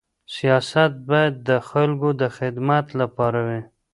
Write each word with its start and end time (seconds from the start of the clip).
سیاست 0.35 0.91
باید 1.09 1.33
د 1.49 1.51
خلکو 1.69 2.09
د 2.21 2.23
خدمت 2.37 2.85
لپاره 3.01 3.39
وي. 3.47 3.61